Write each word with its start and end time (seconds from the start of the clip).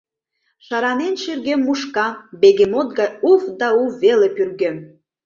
Шыранен 0.65 1.13
шӱргем 1.21 1.61
мушкам, 1.67 2.13
бегемот 2.41 2.89
гай 2.97 3.11
уф 3.31 3.43
да 3.59 3.67
уф 3.81 3.91
веле 4.03 4.27
пӱргем. 4.35 4.75